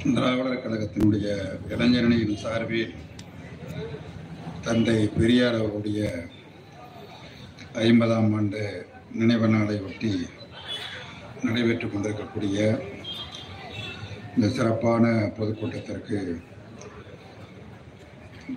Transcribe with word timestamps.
திராவிடர் 0.00 0.60
கழகத்தினுடைய 0.62 1.28
இளைஞரணியின் 1.68 2.36
சார்பில் 2.36 2.92
தந்தை 4.62 4.98
பெரியார் 5.16 5.56
அவருடைய 5.56 6.00
ஐம்பதாம் 7.80 8.34
ஆண்டு 8.34 8.62
நினைவு 9.12 9.48
நாளை 9.48 9.76
ஒட்டி 9.80 10.12
நடைபெற்று 11.42 11.88
கொண்டிருக்கக்கூடிய 11.88 12.60
இந்த 14.32 14.50
சிறப்பான 14.50 15.04
பொதுக்கூட்டத்திற்கு 15.38 16.20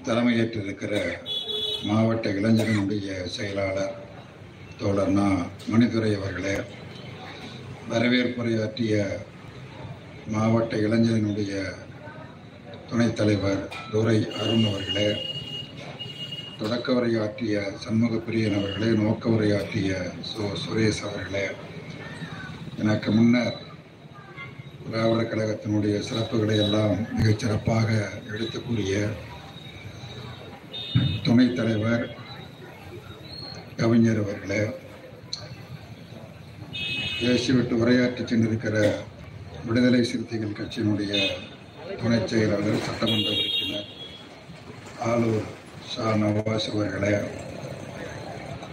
தலைமையேற்றிருக்கிற 0.05 0.93
மாவட்ட 1.83 2.35
இளைஞரனுடைய 2.39 3.09
செயலாளர் 3.29 3.97
தோழர்னா 4.79 5.27
மணிதுரை 5.69 6.13
அவர்களே 6.15 6.55
வரவேற்புரையாற்றிய 7.89 8.95
மாவட்ட 10.32 10.73
இளைஞரனுடைய 10.77 11.54
துணைத் 12.89 13.16
தலைவர் 13.16 13.63
துரை 13.91 14.17
அருண் 14.39 14.66
அவர்களே 14.66 15.09
தொடக்க 16.58 16.94
உரையாற்றிய 16.94 17.63
சண்முக 17.84 18.20
பிரியன் 18.26 18.58
அவர்களே 18.58 18.89
நோக்க 18.99 19.30
உரையாற்றிய 19.30 19.91
சு 20.30 20.49
சுரேஷ் 20.63 21.02
அவர்களே 21.05 21.45
எனக்கு 22.77 23.09
முன்னர் 23.12 23.58
திராவிடர் 24.86 25.30
கழகத்தினுடைய 25.31 25.98
சிறப்புகளை 26.08 26.58
எல்லாம் 26.58 26.95
மிகச் 27.17 27.41
சிறப்பாக 27.41 27.89
எடுத்து 28.34 28.59
கூறிய 28.61 28.95
துணைத் 31.23 31.55
தலைவர் 31.55 32.05
கவிஞர் 33.75 34.23
அவர்களே 34.23 34.63
பேசிவிட்டு 37.22 37.75
உரையாற்றி 37.75 38.23
சென்றிருக்கிற 38.23 38.77
விடுதலை 39.65 40.01
சிறுத்தைகள் 40.03 40.57
கட்சியினுடைய 40.57 41.13
துணைச் 41.97 42.29
செயலாளர் 42.29 42.85
சட்டமன்ற 42.85 43.29
உறுப்பினர் 43.35 43.88
ஆலூர் 45.08 45.47
ஷா 45.91 46.09
நவாஸ் 46.19 46.69
அவர்களை 46.69 47.11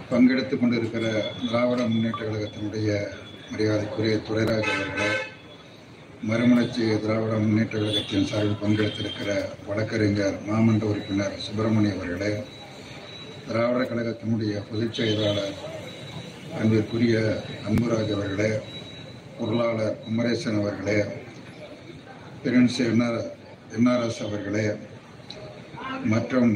பங்கெடுத்துக் 0.09 0.61
கொண்டிருக்கிற 0.61 1.05
திராவிட 1.41 1.81
முன்னேற்ற 1.85 2.21
கழகத்தினுடைய 2.21 2.89
மரியாதைக்குரிய 3.51 4.15
துறைராஜ் 4.27 4.71
அவர்களை 4.71 5.09
மறுமலர்ச்சி 6.23 6.85
திராவிட 6.97 7.33
முன்னேற்ற 7.37 7.75
கழகத்தின் 7.75 8.27
சார்பில் 8.31 8.61
பங்கெடுத்திருக்கிற 8.61 9.29
வழக்கறிஞர் 9.67 10.39
மாமன்ற 10.47 10.85
உறுப்பினர் 10.85 11.37
சுப்பிரமணிய 11.45 11.93
அவர்களே 11.93 12.33
திராவிட 13.47 13.83
கழகத்தினுடைய 13.83 14.55
பொதுச் 14.69 14.97
செயலாளர் 14.97 15.55
அன்பிற்குரிய 16.57 17.15
அன்புராஜ் 17.67 18.13
அவர்களே 18.13 18.51
பொருளாளர் 19.39 19.99
குமரேசன் 19.99 20.57
அவர்களே 20.57 20.97
பிரின்ஸ் 22.41 22.79
என்ஆர் 22.85 23.19
என்ஆர்எஸ் 23.75 24.19
அவர்களே 24.23 24.65
மற்றும் 26.05 26.51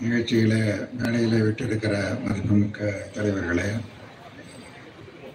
நிகழ்ச்சியிலே 0.00 0.62
மேடையிலே 0.94 1.38
விட்டிருக்கிற 1.42 1.94
மதிப்புமிக்க 2.22 2.88
தலைவர்களே 3.14 3.68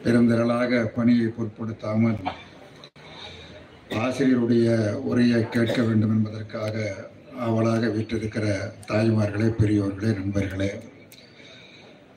பெருந்திரளாக 0.03 0.81
பணியை 0.95 1.27
பொருட்படுத்தாமல் 1.29 2.19
ஆசிரியருடைய 3.99 4.67
உரையை 5.03 5.41
கேட்க 5.47 5.79
வேண்டும் 5.83 6.13
என்பதற்காக 6.15 6.75
ஆவலாக 7.41 7.85
விட்டிருக்கிற 7.89 8.45
தாய்மார்களே 8.87 9.49
பெரியோர்களே 9.57 10.11
நண்பர்களே 10.17 10.71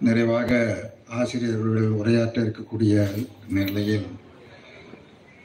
நிறைவாக 0.00 0.50
ஆசிரியர்கள் 1.14 1.96
உரையாற்ற 1.98 2.38
இருக்கக்கூடிய 2.40 2.94
நிலையில் 3.52 4.06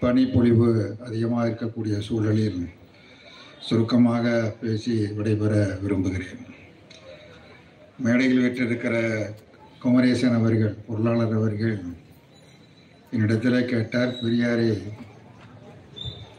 பனிப்பொழிவு 0.02 0.98
அதிகமாக 1.06 1.48
இருக்கக்கூடிய 1.50 1.96
சூழலில் 2.00 2.62
சுருக்கமாக 3.68 4.54
பேசி 4.62 4.94
விடைபெற 5.18 5.80
விரும்புகிறேன். 5.82 6.40
மேடையில் 7.98 8.44
வெற்றிருக்கிற 8.44 8.96
குமரேசன் 9.80 10.38
அவர்கள் 10.38 10.78
பொருளாளர் 10.88 11.34
அவர்கள் 11.34 11.76
என்னிடத்தில் 13.12 13.66
கேட்டார் 13.66 14.18
பெரியாரை 14.22 14.70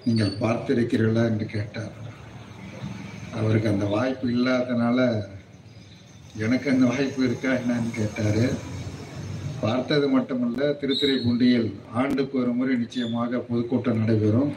நீங்கள் 0.04 0.38
பார்த்திருக்கிறீர்களா? 0.40 1.24
என்று 1.30 1.46
கேட்டார். 1.46 1.94
அவருக்கு 3.34 3.68
அந்த 3.68 3.84
வாய்ப்பு 3.84 4.28
இல்லாதனால 4.28 4.98
எனக்கு 6.36 6.70
அந்த 6.70 6.86
வாய்ப்பு 6.86 7.24
இருக்கா? 7.24 7.52
என்னன்னு 7.52 7.90
கேட்டார். 7.94 8.42
பார்த்தது 9.62 10.06
மட்டுமல்ல 10.14 10.66
திருத்துறைப்பூண்டியில் 10.80 11.68
ஆண்டுக்கு 12.00 12.34
ஒரு 12.42 12.52
முறை 12.58 12.74
நிச்சயமாக 12.82 13.40
பொதுக்கூட்டம் 13.48 13.98
நடைபெறும். 14.00 14.52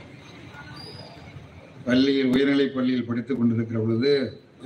பள்ளியில் 1.86 2.32
உயர்நிலைப் 2.34 2.76
பள்ளியில் 2.76 3.08
படித்துக் 3.08 3.40
கொண்டிருக்கிற 3.40 3.80
பொழுது 3.80 4.12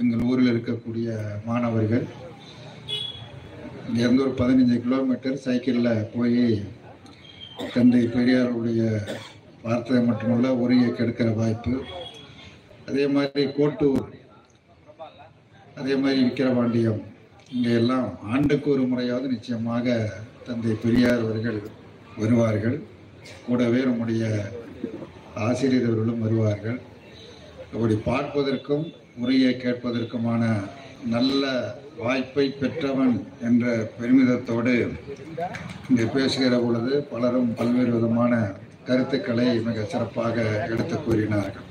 எங்கள் 0.01 0.25
ஊரில் 0.29 0.51
இருக்கக்கூடிய 0.53 1.07
மாணவர்கள் 1.47 2.05
இங்கேருந்து 3.87 4.23
ஒரு 4.25 4.33
பதினஞ்சு 4.41 4.77
கிலோமீட்டர் 4.85 5.41
சைக்கிளில் 5.45 6.07
போய் 6.15 6.45
தந்தை 7.75 8.03
பெரியாருடைய 8.15 8.81
வார்த்தை 9.65 10.01
மட்டுமல்ல 10.09 10.53
உரையை 10.63 10.89
கெடுக்கிற 10.89 11.29
வாய்ப்பு. 11.41 11.75
அதே 12.89 13.05
மாதிரி 13.15 13.45
கோட்டூர் 13.57 14.05
அதே 15.79 15.95
மாதிரி 16.03 16.19
விக்கிரவாண்டியம். 16.27 17.01
இங்கே 17.55 17.73
எல்லாம் 17.79 18.07
ஆண்டுக்கு 18.31 18.67
ஒரு 18.73 18.83
முறையாவது 18.91 19.27
நிச்சயமாக 19.33 19.85
தந்தை 20.47 20.73
பெரியார் 20.83 21.21
அவர்கள் 21.25 21.59
வருவார்கள். 22.21 22.77
கூடவே 23.45 23.81
நம்முடைய 23.89 24.23
ஆசிரியர்களும் 25.45 26.23
வருவார்கள். 26.25 26.79
அப்படி 27.73 27.95
பார்ப்பதற்கும் 28.09 28.85
உரையை 29.23 29.51
கேட்பதற்குமான 29.63 30.43
நல்ல 31.13 31.43
வாய்ப்பை 32.03 32.45
பெற்றவன் 32.61 33.15
என்ற 33.49 33.65
பெருமிதத்தோடு 33.99 34.75
இங்கே 35.89 36.07
பேசுகிற 36.15 36.55
பொழுது 36.65 36.93
பலரும் 37.11 37.51
பல்வேறு 37.59 37.93
விதமான 37.97 38.33
கருத்துக்களை 38.89 39.47
மிக 39.67 39.85
சிறப்பாக 39.93 40.35
எடுத்து 40.71 40.97
கூறினார்கள். 41.05 41.67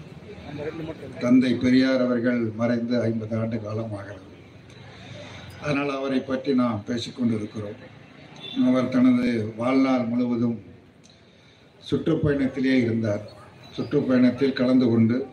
தந்தை 1.24 1.52
பெரியார் 1.64 2.04
அவர்கள் 2.06 2.40
மறைந்து 2.62 2.96
ஐம்பது 3.08 3.36
ஆண்டு 3.42 3.58
காலம் 3.66 3.94
ஆகிறது 3.98 4.24
அதனால் 5.62 5.90
அவரை 5.90 6.20
பற்றி 6.20 6.54
நாம் 6.54 6.84
பேசிக்கொண்டிருக்கிறோம். 6.86 7.78
அவர் 8.66 8.88
தனது 8.88 9.52
வாழ்நாள் 9.56 10.04
முழுவதும் 10.04 10.58
சுற்றுப்பயணத்திலே 11.90 12.74
இருந்தார். 12.82 13.24
சுற்றுப்பயணத்தில் 13.76 14.58
கலந்து 14.60 14.86
கொண்டு 14.86 15.26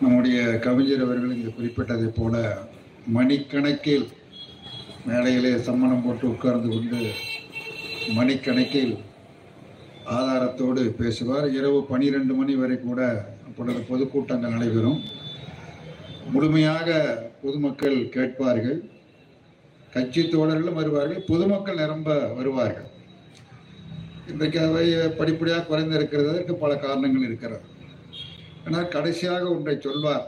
நம்முடைய 0.00 0.58
கவிஞர் 0.58 1.04
அவர்கள் 1.04 1.34
இங்கு 1.34 1.50
குறிப்பிட்டதைப் 1.58 2.16
போல 2.16 2.58
மணிக்கணக்கில் 3.14 4.06
மேடையிலே 5.06 5.52
சம்மணம் 5.68 6.04
போட்டு 6.04 6.28
உட்கார்ந்து 6.28 6.68
கொண்டு 6.68 7.00
மணிக்கணக்கில் 8.16 8.94
ஆதாரத்தோடு 10.10 10.82
பேசுவார். 11.00 11.46
இரவு 11.50 11.86
பனிரெண்டு 11.86 12.34
மணி 12.34 12.54
வரை 12.54 12.76
கூட 12.78 13.00
அப்பொழுது 13.46 13.80
பொதுக்கூட்டங்கள் 13.90 14.54
நடைபெறும். 14.54 15.00
முழுமையாக 16.32 16.88
பொதுமக்கள் 17.42 18.08
கேட்பார்கள். 18.08 18.90
கட்சி 19.94 20.22
தோழர்களும் 20.34 20.78
வருவார்கள் 20.80 21.26
பொதுமக்கள் 21.30 21.80
நிரம்ப 21.82 22.16
வருவார்கள். 22.38 22.88
இன்றைக்கு 24.32 24.58
அவை 24.66 24.86
படிப்படியாக 25.20 25.66
குறைந்திருக்கிறது 25.70 26.56
பல 26.64 26.72
காரணங்கள் 26.84 27.26
இருக்கிறது. 27.28 27.66
ஆனால் 28.66 28.92
கடைசியாக 28.94 29.44
ஒன்றை 29.54 29.76
சொல்வார். 29.86 30.26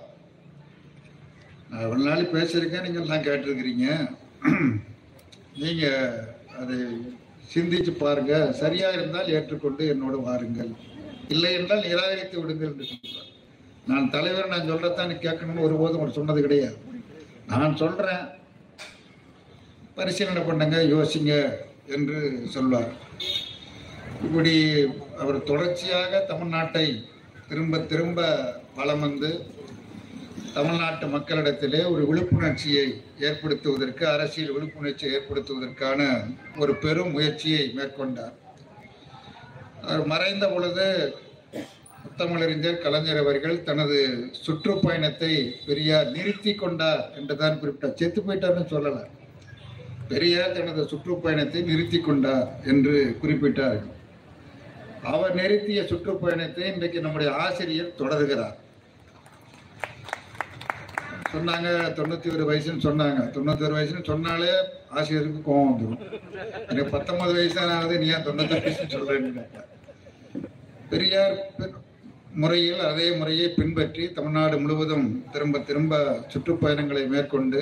நான் 1.70 1.84
இவ்வளோ 1.86 2.04
நாள் 2.08 2.32
பேசியிருக்கேன் 2.34 2.84
நீங்கள் 2.86 3.04
எல்லாம் 3.04 3.26
கேட்டிருக்கிறீங்க. 3.28 3.86
நீங்கள் 5.62 6.16
அதை 6.60 6.78
சிந்திச்சு 7.52 7.92
பாருங்க 8.02 8.34
சரியா 8.62 8.88
இருந்தால் 8.96 9.32
ஏற்றுக்கொண்டு 9.36 9.82
என்னோடு 9.92 10.18
வாருங்கள். 10.28 10.72
இல்லை 11.34 11.52
என்றால் 11.58 11.86
நிராகரித்து 11.88 12.36
விடுங்கள் 12.40 12.70
என்று 12.72 12.90
சொல்றார் 12.90 13.30
நான் 13.90 14.12
தலைவர் 14.14 14.52
நான் 14.52 14.70
சொல்றதான் 14.72 15.12
கேட்கணும்னு 15.24 15.66
ஒருபோதும் 15.66 16.02
அவர் 16.02 16.16
சொன்னது 16.18 16.40
கிடையாது. 16.46 16.78
நான் 17.52 17.80
சொல்றேன் 17.82 18.24
பரிசீலனை 19.96 20.42
பண்ணுங்க 20.46 20.76
யோசிங்க 20.92 21.32
என்று 21.96 22.18
சொல்வார். 22.54 22.92
இப்படி 24.26 24.54
அவர் 25.22 25.38
தொடர்ச்சியாக 25.50 26.22
தமிழ்நாட்டை 26.30 26.86
திரும்ப 27.48 27.80
திரும்ப 27.92 28.20
வலம் 28.78 29.04
வந்து 29.06 29.30
தமிழ்நாட்டு 30.56 31.06
மக்களிடத்திலே 31.14 31.80
ஒரு 31.92 32.02
விழிப்புணர்ச்சியை 32.10 32.86
ஏற்படுத்துவதற்கு 33.28 34.04
அரசியல் 34.14 34.54
விழிப்புணர்ச்சியை 34.56 35.12
ஏற்படுத்துவதற்கான 35.18 36.00
ஒரு 36.62 36.72
பெரும் 36.84 37.14
முயற்சியை 37.16 37.64
மேற்கொண்டார். 37.78 38.34
அவர் 39.88 40.04
மறைந்த 40.12 40.44
பொழுது 40.54 40.86
முத்தமிழறிஞர் 42.04 42.82
கலைஞர் 42.84 43.20
அவர்கள் 43.22 43.64
தனது 43.68 43.98
சுற்றுப்பயணத்தை 44.44 45.34
பெரியார் 45.66 46.08
நிறுத்தி 46.16 46.52
கொண்டார் 46.54 47.02
என்றுதான் 47.18 47.60
குறிப்பிட்டார். 47.60 47.98
செத்து 48.00 48.20
போயிட்டார்னு 48.22 48.72
சொல்லலை. 48.74 49.04
பெரியார் 50.10 50.56
தனது 50.56 50.82
சுற்றுப்பயணத்தை 50.90 51.60
நிறுத்தி 51.70 51.98
கொண்டார் 52.00 52.48
என்று 52.72 52.94
குறிப்பிட்டார்கள் 53.22 53.92
அவர் 55.12 55.32
நிறுத்திய 55.40 55.80
சுற்றுப்பயணத்தை 55.90 56.62
இன்றைக்கு 56.72 56.98
நம்முடைய 57.00 57.30
ஆசிரியர் 57.44 57.96
தொடர்கிறார். 58.00 58.54
சொன்னாங்க 61.34 61.68
தொண்ணூத்தி 61.98 62.28
ஒரு 62.34 62.44
வயசுன்னு 62.50 62.86
சொன்னாங்க. 62.88 63.20
தொண்ணூத்தி 63.36 63.64
ஒரு 63.68 63.74
வயசுன்னு 63.76 64.10
சொன்னாலே 64.10 64.52
ஆசிரியருக்கு 64.96 65.40
கோவம் 65.46 65.70
வந்துடும் 65.70 66.02
எனக்கு 66.70 66.90
பத்தொன்பது 66.90 67.32
வயசு 67.38 67.56
தான் 67.58 67.72
ஆகுது 67.76 67.94
நீ 68.02 68.08
ஏன் 68.16 68.26
தொண்ணூத்தி 68.28 68.58
வயசுன்னு 68.58 68.94
சொல்றேன்னு 68.96 69.44
பெரியார் 70.90 71.36
முறையில் 72.42 72.82
அதே 72.90 73.08
முறையை 73.18 73.46
பின்பற்றி 73.56 74.04
தமிழ்நாடு 74.12 74.56
முழுவதும் 74.62 75.06
திரும்ப 75.32 75.58
திரும்ப 75.68 75.98
சுற்றுப்பயணங்களை 76.32 77.02
மேற்கொண்டு 77.12 77.60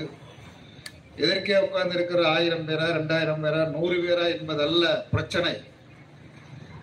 எதற்கே 1.16 1.60
உட்கார்ந்து 1.60 1.94
இருக்கிற 1.94 2.28
ஆயிரம் 2.28 2.68
பேரா 2.68 2.86
ரெண்டாயிரம் 2.98 3.42
பேரா 3.44 3.70
நூறு 3.70 3.96
பேரா 3.96 4.38
என்பதல்ல 4.38 5.06
பிரச்சனை. 5.10 5.60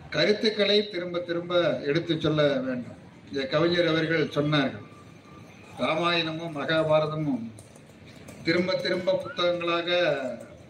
கருத்துக்களை 0.10 0.90
திரும்ப 0.90 1.20
திரும்ப 1.20 1.80
எடுத்து 1.80 2.20
சொல்ல 2.20 2.44
வேண்டும். 2.44 2.98
இதை 3.32 3.48
கவிஞர் 3.48 3.88
அவர்கள் 3.88 4.28
சொன்னார்கள். 4.28 4.88
ராமாயணமும் 5.80 6.56
மகாபாரதமும் 6.56 7.52
திரும்ப 8.44 8.74
திரும்ப 8.74 9.14
புத்தகங்களாக 9.14 9.90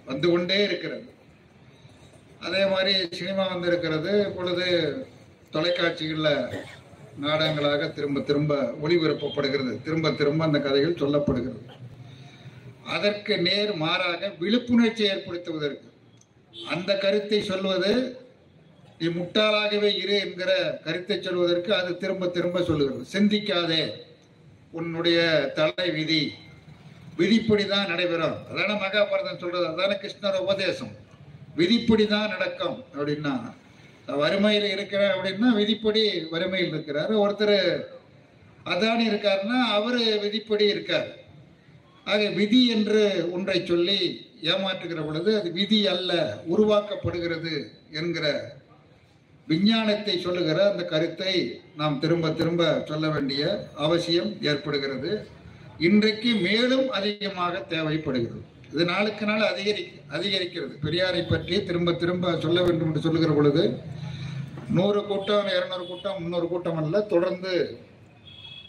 வந்து 0.06 0.30
கொண்டே 0.30 0.64
இருக்கிறது. 0.64 1.14
அதே 2.40 2.66
மாதிரி 2.66 3.08
சினிமா 3.12 3.48
வந்திருக்கிறது. 3.48 4.26
இப்பொழுது 4.28 4.68
தொலைக்காட்சிகளில் 5.52 6.56
நாடகங்களாக 7.20 7.88
திரும்ப 7.88 8.20
திரும்ப 8.20 8.56
ஒளிபரப்பப்படுகிறது. 8.84 9.82
திரும்ப 9.84 10.12
திரும்ப 10.12 10.44
அந்த 10.44 10.60
கதைகள் 10.60 11.02
சொல்லப்படுகிறது. 11.02 11.79
அதற்கு 12.96 13.34
நேர் 13.48 13.72
மாறாக 13.84 14.32
விழிப்புணர்ச்சி 14.42 15.04
ஏற்படுத்துவதற்கு. 15.14 15.88
அந்த 16.74 16.92
கருத்தை 17.04 17.40
சொல்வது 17.52 17.92
நீ 19.02 19.08
முட்டாளாகவே 19.18 19.90
இரு 20.02 20.16
என்கிற 20.26 20.52
கருத்தை 20.86 21.18
சொல்வதற்கு 21.28 21.72
அது 21.80 21.92
திரும்ப 22.04 22.28
திரும்ப 22.38 22.62
சொல்லுகிறது. 22.70 23.04
சிந்திக்காதே 23.16 23.84
உன்னுடைய 24.80 25.20
தலை 25.60 25.88
விதி. 25.98 26.24
விதிப்படி 27.20 27.64
தான் 27.74 27.90
நடைபெறும். 27.92 28.36
அதான 28.50 28.76
மகாபாரதம் 28.84 29.40
சொல்றது 29.44 29.66
அதான 29.72 29.96
கிருஷ்ணர் 30.04 30.44
உபதேசம். 30.46 30.94
விதிப்படி 31.60 32.06
தான் 32.16 32.34
நடக்கும் 32.34 32.78
அப்படின்னா 32.98 33.36
வறுமையில் 34.22 34.68
இருக்கிற 34.76 35.02
அப்படின்னா 35.16 35.50
விதிப்படி 35.62 36.04
வறுமையில் 36.34 36.72
இருக்கிறார். 36.74 37.12
ஒருத்தர் 37.24 37.58
அதானி 38.74 39.04
இருக்காருன்னா 39.12 39.60
அவரு 39.78 40.04
விதிப்படி 40.26 40.66
இருக்கார். 40.74 41.10
ஆக 42.12 42.22
விதி 42.40 42.62
என்று 42.76 43.02
ஒன்றை 43.36 43.58
சொல்லி 43.72 44.00
ஏமாற்றுகிற 44.52 45.00
பொழுது 45.06 45.32
அது 45.40 45.50
விதி 45.52 45.80
அல்ல 45.94 46.12
உருவாக்கப்படுகிறது 46.54 47.54
என்கிற 48.00 48.26
விஞ்ஞானத்தை 49.48 50.16
சொல்லுகிற 50.26 50.58
அந்த 50.72 50.84
கருத்தை 50.94 51.34
நாம் 51.80 51.96
திரும்ப 52.00 52.32
திரும்ப 52.40 52.64
சொல்ல 52.90 53.06
வேண்டிய 53.10 53.44
அவசியம் 53.86 54.32
ஏற்படுகிறது. 54.52 55.12
இன்றைக்கு 55.88 56.32
மேலும் 56.46 56.88
அதிகமாக 56.98 57.62
தேவைப்படுகிறது. 57.74 58.44
இது 58.74 58.84
நாளுக்கு 58.92 59.26
நாள் 59.26 59.44
அதிகரி 59.52 59.84
அதிகரிக்கிறது. 60.16 60.74
பெரியாரை 60.86 61.22
பற்றி 61.26 61.56
திரும்ப 61.70 61.94
திரும்ப 62.04 62.34
சொல்ல 62.46 62.60
வேண்டும் 62.62 62.90
என்று 62.90 63.06
சொல்லுகிற 63.06 63.32
பொழுது 63.38 63.64
நூறு 64.78 65.02
கூட்டம் 65.04 65.48
இருநூறு 65.58 65.86
கூட்டம் 65.86 66.20
முன்னூறு 66.22 66.48
கூட்டம் 66.48 66.80
அல்ல 66.82 67.00
தொடர்ந்து 67.14 67.54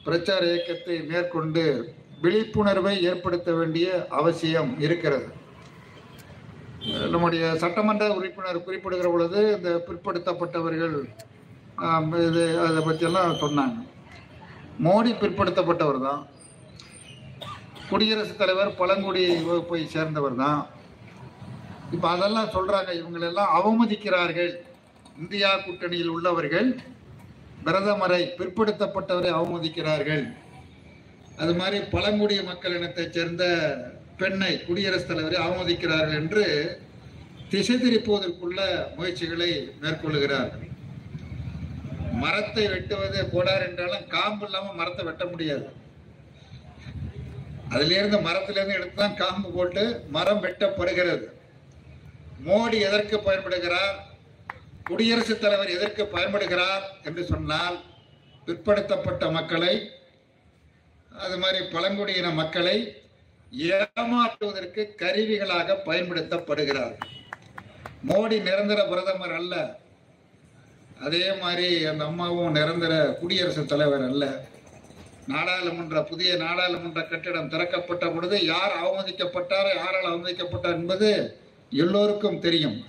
பிரச்சார 0.07 0.43
இயக்கத்தை 0.51 0.97
மேற்கொண்டு 1.11 1.65
விழிப்புணர்வை 2.23 2.95
ஏற்படுத்த 3.11 3.51
வேண்டிய 3.59 3.87
அவசியம் 4.19 4.73
இருக்கிறது. 4.87 5.29
நம்முடைய 7.13 7.45
சட்டமன்ற 7.63 8.05
உறுப்பினர் 8.19 8.65
குறிப்பிடுகிற 8.67 9.09
பொழுது 9.15 9.41
இந்த 9.57 9.71
பிற்படுத்தப்பட்டவர்கள் 9.89 10.97
இது 12.27 12.45
அதை 12.67 12.81
பற்றியெல்லாம் 12.87 13.41
சொன்னாங்க. 13.43 13.79
மோடி 14.87 15.11
பிற்படுத்தப்பட்டவர் 15.23 16.01
தான். 16.09 16.21
குடியரசுத் 17.91 18.41
தலைவர் 18.43 18.77
பழங்குடி 18.81 19.23
வகுப்பை 19.47 19.81
சேர்ந்தவர் 19.95 20.37
தான். 20.43 20.61
இப்போ 21.95 22.07
அதெல்லாம் 22.15 22.53
சொல்கிறாங்க 22.57 22.91
இவங்களெல்லாம் 23.01 23.55
அவமதிக்கிறார்கள். 23.59 24.53
இந்தியா 25.23 25.51
கூட்டணியில் 25.65 26.13
உள்ளவர்கள் 26.17 26.69
பிரதமரை 27.65 28.23
பிற்படுத்தப்பட்டவரை 28.39 29.31
அவமதிக்கிறார்கள். 29.39 30.25
அது 31.41 31.53
மாதிரி 31.55 31.79
பழங்குடிய 31.93 32.43
மக்கள் 32.43 32.77
இனத்தைச் 32.77 33.13
சேர்ந்த 33.13 33.45
பெண்ணை 34.17 34.53
குடியரசுத் 34.59 35.11
தலைவரை 35.11 35.39
அவமதிக்கிறார்கள் 35.45 36.19
என்று 36.23 36.45
திசை 37.49 37.77
திருப்புவதற்குள்ள 37.77 38.61
முயற்சிகளை 38.97 39.51
மேற்கொள்ளுகிறார்கள் 39.83 40.67
மரத்தை 42.23 42.65
வெட்டுவது 42.69 43.19
கோடார் 43.33 43.65
என்றாலும் 43.67 44.07
காம்பு 44.07 44.45
இல்லாம 44.47 44.73
மரத்தை 44.73 45.05
வெட்ட 45.05 45.25
முடியாது. 45.25 45.67
அதுல 47.69 47.95
இருந்து 47.95 48.19
மரத்திலிருந்து 48.21 48.75
எடுத்து 48.75 48.97
தான் 48.97 49.15
காம்பு 49.15 49.49
போட்டு 49.51 49.83
மரம் 50.09 50.43
வெட்டப்படுகிறது. 50.45 51.27
மோடி 52.47 52.79
எதற்கு 52.89 53.17
பயன்படுகிறார்? 53.19 53.97
குடியரசுத் 54.85 55.41
தலைவர் 55.41 55.75
எதற்கு 55.77 56.05
பயன்படுகிறார் 56.07 56.85
என்று 57.03 57.25
சொன்னால் 57.25 57.77
பிற்படுத்தப்பட்ட 58.47 59.25
மக்களை 59.31 59.75
அது 61.13 61.39
மாதிரி 61.39 61.65
பழங்குடியின 61.65 62.31
மக்களை 62.31 62.77
ஏமாற்றுவதற்கு 63.53 64.83
கருவிகளாக 64.99 65.77
பயன்படுத்தப்படுகிறார். 65.87 66.95
மோடி 68.09 68.41
நிரந்தர 68.41 68.85
பிரதமர் 68.85 69.33
அல்ல. 69.33 69.79
அதே 71.01 71.35
மாதிரி 71.35 71.85
அந்த 71.85 72.05
அம்மாவும் 72.05 72.53
நிரந்தர 72.53 73.17
குடியரசுத் 73.21 73.69
தலைவர் 73.69 74.03
அல்ல. 74.03 74.49
நாடாளுமன்ற 75.27 76.03
புதிய 76.03 76.37
நாடாளுமன்ற 76.37 77.03
கட்டிடம் 77.03 77.49
திறக்கப்பட்ட 77.49 78.15
பொழுது 78.15 78.45
யார் 78.45 78.73
அவமதிக்கப்பட்டார் 78.85 79.77
யாரால் 79.77 80.13
அவமதிக்கப்பட்டார் 80.13 80.75
என்பது 80.75 81.39
எல்லோருக்கும் 81.71 82.39
தெரியும். 82.39 82.85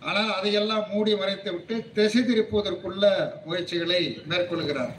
ஆனால் 0.00 0.32
அதையெல்லாம் 0.34 0.84
மூடி 0.90 1.16
மறைத்து 1.16 1.52
விட்டு 1.52 1.90
திசை 1.92 2.22
திருப்புவதற்குள்ள 2.22 3.34
முயற்சிகளை 3.44 4.22
மேற்கொள்கிறார். 4.28 4.94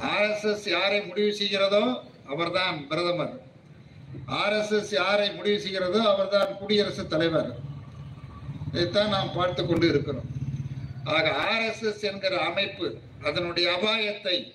ஆர்எஸ்எஸ் 0.00 0.68
யாரை 0.68 1.06
முடிவு 1.06 1.32
செய்கிறதோ 1.32 2.00
அவர்தான் 2.26 2.88
பிரதமர். 2.88 3.40
ஆர்எஸ்எஸ் 4.26 4.94
யாரை 4.94 5.32
முடிவு 5.32 5.60
செய்கிறதோ 5.60 5.98
அவர்தான் 5.98 6.56
குடியரசுத் 6.58 7.10
தலைவர். 7.10 7.56
இதைத்தான் 8.72 9.08
நாம் 9.08 9.32
பார்த்து 9.32 9.66
கொண்டு 9.66 9.88
இருக்கிறோம். 9.88 10.28
ஆக 11.04 11.36
ஆர்எஸ்எஸ் 11.44 12.00
என்கிற 12.00 12.40
அமைப்பு 12.40 12.98
அதனுடைய 13.24 13.78
அபாயத்தை 13.78 14.52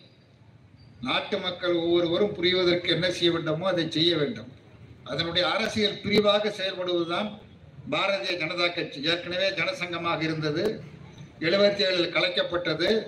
நாட்டு 1.01 1.37
மக்கள் 1.37 1.73
ஒவ்வொருவரும் 1.73 2.33
புரிவதற்கு 2.33 2.89
என்ன 2.89 3.11
செய்ய 3.11 3.31
வேண்டுமோ 3.31 3.67
அதை 3.67 3.91
செய்ய 3.91 4.17
வேண்டும். 4.17 4.51
அதனுடைய 5.03 5.49
அரசியல் 5.49 6.01
பிரிவாக 6.01 6.49
செயல்படுவதுதான் 6.49 7.39
பாரதிய 7.91 8.37
ஜனதா 8.37 8.73
கட்சி. 8.73 9.03
ஏற்கனவே 9.03 9.49
ஜனசங்கமாக 9.49 10.21
இருந்தது. 10.21 10.81
எழுபத்தி 11.39 11.81
ஏழில் 11.87 12.13
கலைக்கப்பட்டது. 12.15 13.07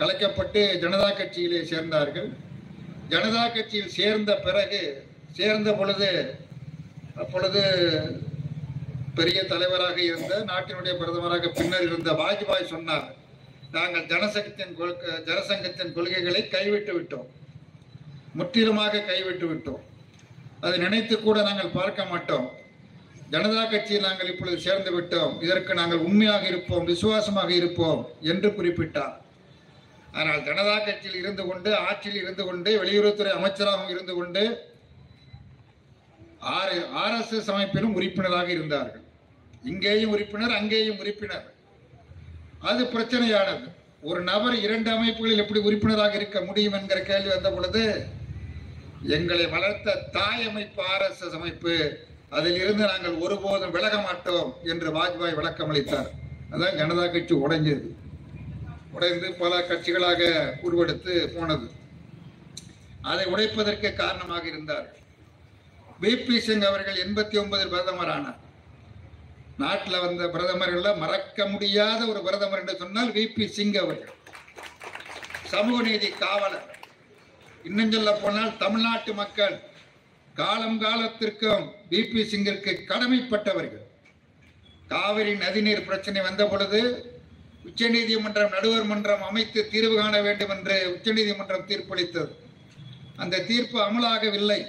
கலைக்கப்பட்டு 0.00 0.60
ஜனதா 0.82 1.08
கட்சியிலே 1.20 1.60
சேர்ந்தார்கள். 1.70 2.28
ஜனதா 3.12 3.44
கட்சியில் 3.54 3.94
சேர்ந்த 3.98 4.30
பிறகு 4.46 4.80
சேர்ந்த 5.38 5.70
பொழுது 5.80 6.10
அப்பொழுது 7.22 7.62
பெரிய 9.18 9.38
தலைவராக 9.52 9.98
இருந்த 10.08 10.34
நாட்டினுடைய 10.50 10.92
பிரதமராக 11.00 11.50
பின்னர் 11.58 11.86
இருந்த 11.88 12.10
வாஜ்பாய் 12.20 12.70
சொன்னார் 12.72 13.08
நாங்கள் 13.76 14.06
ஜனசங்கத்தின் 14.12 14.72
கொள்கை 14.78 15.10
ஜனசங்கத்தின் 15.28 15.92
கொள்கைகளை 15.96 16.42
கைவிட்டு 16.54 16.92
விட்டோம். 16.96 17.28
முற்றிலுமாக 18.38 19.02
கைவிட்டு 19.10 19.46
விட்டோம். 19.50 19.82
அதை 20.64 20.76
நினைத்து 20.84 21.14
கூட 21.26 21.38
நாங்கள் 21.48 21.76
பார்க்க 21.78 22.10
மாட்டோம். 22.12 22.48
ஜனதா 23.34 23.62
கட்சியில் 23.72 24.06
நாங்கள் 24.08 24.30
இப்பொழுது 24.32 24.58
சேர்ந்து 24.66 24.90
விட்டோம். 24.96 25.34
இதற்கு 25.46 25.72
நாங்கள் 25.80 26.04
உண்மையாக 26.06 26.44
இருப்போம் 26.52 26.88
விசுவாசமாக 26.92 27.50
இருப்போம் 27.60 28.00
என்று 28.32 28.50
குறிப்பிட்டார். 28.58 29.16
ஆனால் 30.18 30.44
ஜனதா 30.48 30.76
கட்சியில் 30.86 31.20
இருந்து 31.22 31.42
கொண்டு 31.48 31.70
ஆட்சியில் 31.88 32.22
இருந்து 32.22 32.44
கொண்டு 32.48 32.70
வெளியுறவுத்துறை 32.82 33.32
அமைச்சராகவும் 33.38 33.92
இருந்து 33.94 34.14
கொண்டு 34.18 34.42
ஆர் 36.56 36.74
ஆர்எஸ்எஸ் 37.02 37.50
அமைப்பிலும் 37.52 37.96
உறுப்பினராக 37.98 38.48
இருந்தார்கள். 38.56 39.04
இங்கேயும் 39.70 40.12
உறுப்பினர் 40.14 40.54
அங்கேயும் 40.58 41.00
உறுப்பினர். 41.02 41.46
அது 42.70 42.82
பிரச்சனையானது. 42.94 43.66
ஒரு 44.10 44.20
நபர் 44.30 44.56
இரண்டு 44.66 44.88
அமைப்புகளில் 44.96 45.42
எப்படி 45.44 45.60
உறுப்பினராக 45.68 46.14
இருக்க 46.20 46.38
முடியும் 46.40 46.76
என்கிற 46.78 47.00
கேள்வி 47.10 47.30
வந்த 47.34 47.50
பொழுது 47.56 47.82
எங்களை 49.16 49.46
வளர்த்த 49.56 49.98
தாய் 50.16 50.46
அமைப்பு 50.50 50.80
ஆர்எஸ்எஸ் 50.94 51.36
அமைப்பு 51.38 51.74
அதில் 52.38 52.58
இருந்து 52.62 52.84
நாங்கள் 52.92 53.20
ஒருபோதும் 53.24 53.74
விலக 53.76 53.96
மாட்டோம் 54.06 54.50
என்று 54.72 54.88
வாஜ்பாய் 54.98 55.38
விளக்கம் 55.40 55.70
அளித்தார் 55.72 56.10
அதான் 56.52 56.78
ஜனதா 56.80 57.04
கட்சி 57.14 57.34
உடைஞ்சது. 57.44 57.88
உடைந்து 58.92 59.32
பல 59.32 59.58
கட்சிகளாக 59.58 60.22
உருவெடுத்து 60.62 61.14
போனது. 61.34 61.70
அதை 63.02 63.24
உடைப்பதற்கு 63.26 63.94
காரணமாக 63.94 64.46
இருந்தார். 64.46 64.88
பிபி 66.00 66.38
சிங் 66.38 66.60
அவர்கள் 66.60 67.00
எண்பத்தி 67.04 67.36
ஒன்பதில் 67.42 67.72
பிரதமர் 67.74 68.10
ஆனார். 68.10 68.38
நாட்டில் 69.58 70.00
வந்த 70.00 70.24
பிரதமர்கள்ல 70.26 70.96
மறக்க 70.96 71.46
முடியாத 71.46 72.06
ஒரு 72.06 72.20
பிரதமர் 72.22 72.58
என்று 72.58 72.76
சொன்னால் 72.76 73.10
விபி 73.10 73.46
சிங் 73.46 73.74
அவர்கள். 73.74 74.14
சமூக 75.44 75.82
நீதி 75.82 76.08
காவலர். 76.08 76.66
இன்னும் 77.64 77.92
சொல்ல 77.92 78.12
போனால் 78.12 78.56
தமிழ்நாட்டு 78.56 79.14
மக்கள் 79.14 79.56
காலம் 80.34 80.80
காலத்திற்கும் 80.80 81.64
பிபி 81.90 82.22
சிங்கிற்கு 82.32 82.72
கடமைப்பட்டவர்கள். 82.90 83.86
காவிரி 84.88 85.32
நதிநீர் 85.32 85.84
பிரச்சனை 85.84 86.22
வந்த 86.22 86.46
பொழுது 86.46 86.80
உச்சநீதிமன்றம் 87.64 88.50
நடுவர் 88.50 88.84
மன்றம் 88.84 89.22
அமைத்து 89.22 89.68
தீர்வு 89.68 89.96
காண 89.96 90.20
வேண்டும் 90.20 90.48
என்று 90.48 90.92
உச்சநீதிமன்றம் 90.94 91.66
தீர்ப்பளித்தது. 91.66 92.30
அந்த 93.16 93.40
தீர்ப்பு 93.40 93.78
அமலாகவில்லை. 93.80 94.60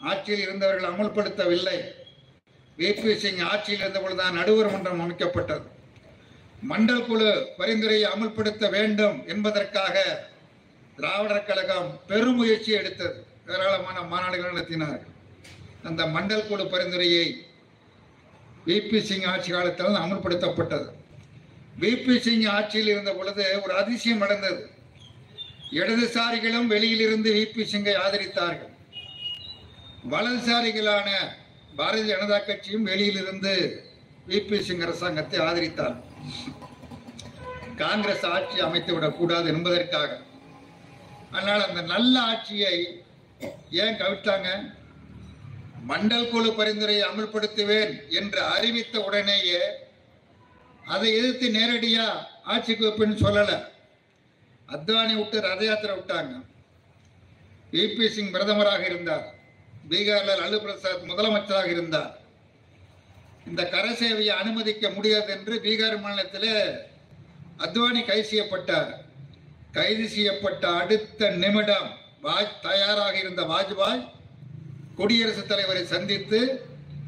ஆட்சியில் 0.00 0.40
இருந்தவர்கள் 0.40 0.90
அமல்படுத்தவில்லை. 0.92 1.78
விபி 2.78 3.14
சிங் 3.16 3.38
ஆட்சியில் 3.38 3.80
இருந்த 3.80 4.14
தான் 4.14 4.34
நடுவர் 4.34 4.72
மன்றம் 4.72 5.02
அமைக்கப்பட்டது. 5.04 5.66
மண்டல் 6.68 7.06
குழு 7.06 7.48
பரிந்துரையை 7.56 8.10
அமல்படுத்த 8.10 8.70
வேண்டும் 8.70 9.26
என்பதற்காக 9.26 9.96
திராவிடர் 10.96 11.44
கழகம் 11.44 12.00
பெருமுயற்சி 12.06 12.72
எடுத்தது. 12.72 13.26
ஏராளமான 13.46 14.00
மாநாடுகள் 14.00 14.52
நடத்தினார்கள் 14.52 15.14
அந்த 15.82 16.06
மண்டல் 16.06 16.46
குழு 16.46 16.66
பரிந்துரையை 16.66 17.44
விபி 18.66 19.00
சிங் 19.00 19.24
ஆட்சி 19.24 19.50
காலத்தில் 19.50 19.86
அமல்படுத்தப்பட்டது. 19.86 20.86
விபி 21.82 22.14
சிங் 22.24 22.46
ஆட்சியில் 22.56 22.90
இருந்த 22.92 23.10
பொழுது 23.12 23.44
ஒரு 23.64 23.72
அதிசயம் 23.80 24.22
நடந்தது. 24.24 24.60
இடதுசாரிகளும் 25.78 26.68
வெளியிலிருந்து 26.74 27.30
விபி 27.38 27.64
சிங்கை 27.72 27.94
ஆதரித்தார்கள். 28.04 28.72
வலதுசாரிகளான 30.12 31.08
பாரதிய 31.78 32.06
ஜனதா 32.10 32.38
கட்சியும் 32.44 32.86
வெளியிலிருந்து 32.90 33.54
விபி 34.28 34.58
சிங் 34.66 34.84
அரசாங்கத்தை 34.86 35.40
ஆதரித்தார். 35.48 35.96
காங்கிரஸ் 37.82 38.26
ஆட்சி 38.34 38.58
அமைத்து 38.66 38.92
விடக்கூடாது 38.94 39.48
என்பதற்காக. 39.54 40.12
ஆனால் 41.38 41.64
அந்த 41.68 41.80
நல்ல 41.94 42.14
ஆட்சியை 42.32 42.76
ஏன் 43.82 43.98
கவிழ்த்தாங்க 44.02 44.48
மண்டல் 45.90 46.30
குழு 46.30 46.50
பரிந்துரையை 46.52 47.02
அமல்படுத்துவேன் 47.08 47.92
என்று 48.20 48.40
அறிவித்த 48.54 49.00
உடனேயே 49.08 49.60
அதை 50.86 51.08
எதிர்த்து 51.18 51.46
நேரடியா 51.58 52.04
ஆட்சிக்கு 52.44 52.84
வைப்பேன்னு 52.86 53.22
சொல்லல. 53.24 53.52
அத்வானி 54.74 55.14
விட்டு 55.16 55.40
ரத 55.40 55.64
யாத்திரை 55.64 55.94
விட்டாங்க 55.96 56.34
விபி 57.72 58.06
சிங் 58.08 58.32
பிரதமராக 58.32 58.84
இருந்தார். 58.90 59.26
பீகாரில் 59.90 60.38
லாலு 60.40 60.58
பிரசாத் 60.60 61.08
முதலமைச்சராக 61.10 61.66
இருந்தார். 61.66 62.12
இந்த 63.46 63.62
கர 63.74 63.86
சேவையை 63.90 64.34
அனுமதிக்க 64.42 64.90
முடியாது 64.90 65.32
என்று 65.32 65.54
பீகார் 65.64 66.00
மாநிலத்தில் 66.00 66.52
அத்வானி 67.64 68.00
கைது 68.04 68.28
செய்யப்பட்டார். 68.30 68.92
கைது 69.72 70.08
செய்யப்பட்ட 70.08 70.68
அடுத்த 70.80 71.30
நிமிடம் 71.42 71.90
வாஜ் 72.22 72.60
தயாராக 72.62 73.14
இருந்த 73.18 73.42
வாஜ்பாய் 73.52 74.04
குடியரசுத் 74.96 75.48
தலைவரை 75.48 75.84
சந்தித்து 75.84 76.40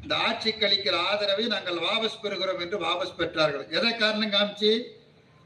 இந்த 0.09 0.23
ஆட்சிக்கு 0.23 0.67
அளிக்கிற 0.67 0.95
ஆதரவை 0.95 1.47
நாங்கள் 1.47 1.79
வாபஸ் 1.79 2.21
பெறுகிறோம் 2.23 2.61
என்று 2.61 2.79
வாபஸ் 2.81 3.19
பெற்றார்கள். 3.19 3.71
எதை 3.71 3.97
காரணம் 3.97 4.31
காமிச்சு? 4.31 4.83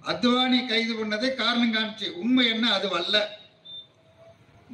அத்வானி 0.06 0.68
கைது 0.68 1.04
பண்ணதை 1.04 1.34
காரணம் 1.34 1.74
காமிச்சு. 1.74 2.10
உண்மை 2.10 2.48
என்ன? 2.48 2.72
அது 2.72 2.92
அல்ல 2.92 3.38